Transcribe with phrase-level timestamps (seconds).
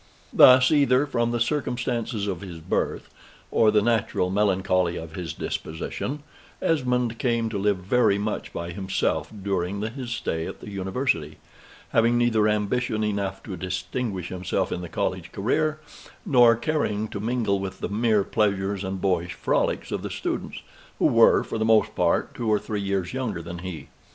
[0.33, 3.07] Thus, either from the circumstances of his birth,
[3.51, 6.23] or the natural melancholy of his disposition,
[6.59, 11.37] Esmond came to live very much by himself during his stay at the University,
[11.89, 15.79] having neither ambition enough to distinguish himself in the college career,
[16.25, 20.63] nor caring to mingle with the mere pleasures and boyish frolics of the students,
[20.97, 23.87] who were, for the most part, two or three years younger than he.